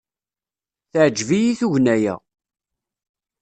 [0.91, 2.15] Teɛjeb-iyi tugna-a.